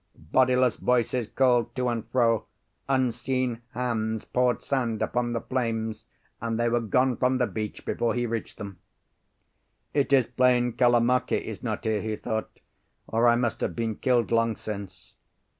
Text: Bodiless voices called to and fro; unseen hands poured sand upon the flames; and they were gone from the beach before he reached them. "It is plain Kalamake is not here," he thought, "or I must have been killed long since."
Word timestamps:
Bodiless 0.17 0.77
voices 0.77 1.27
called 1.27 1.75
to 1.75 1.87
and 1.87 2.07
fro; 2.07 2.47
unseen 2.89 3.61
hands 3.75 4.25
poured 4.25 4.59
sand 4.63 4.99
upon 4.99 5.33
the 5.33 5.41
flames; 5.41 6.05
and 6.41 6.59
they 6.59 6.67
were 6.69 6.79
gone 6.81 7.15
from 7.17 7.37
the 7.37 7.45
beach 7.45 7.85
before 7.85 8.15
he 8.15 8.25
reached 8.25 8.57
them. 8.57 8.79
"It 9.93 10.11
is 10.11 10.25
plain 10.25 10.73
Kalamake 10.73 11.33
is 11.39 11.61
not 11.61 11.85
here," 11.85 12.01
he 12.01 12.15
thought, 12.15 12.49
"or 13.05 13.27
I 13.27 13.35
must 13.35 13.61
have 13.61 13.75
been 13.75 13.93
killed 13.95 14.31
long 14.31 14.55
since." 14.55 15.13